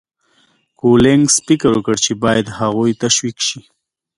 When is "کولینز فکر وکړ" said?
0.79-1.95